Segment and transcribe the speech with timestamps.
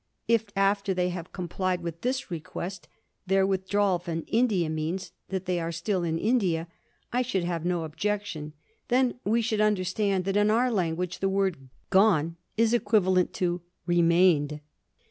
[0.27, 2.87] If after they have complied with this request,
[3.27, 6.67] their withdrawal from India means that they are still in India,
[7.13, 8.53] I should have no objection.
[8.87, 14.59] Then we would understand that, in our language, the word "gone" is equivalent to "remained."